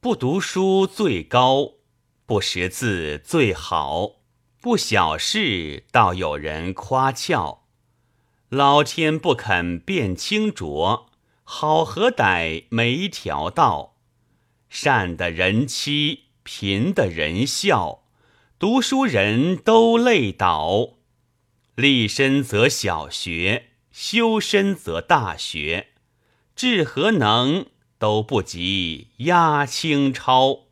[0.00, 1.72] 不读书最高，
[2.24, 4.20] 不识字最好，
[4.60, 7.64] 不小事倒有人夸俏。
[8.48, 11.10] 老天不肯变清浊，
[11.42, 13.96] 好何歹没条道。
[14.68, 18.04] 善的人欺，贫的人笑，
[18.56, 20.90] 读书人都累倒。
[21.74, 25.88] 立身则小学，修身则大学，
[26.54, 27.66] 治和能
[27.98, 30.67] 都不及压青超。